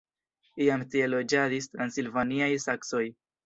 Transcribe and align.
Iam 0.65 0.85
tie 0.95 1.11
loĝadis 1.11 1.69
transilvaniaj 1.77 2.51
saksoj. 2.69 3.09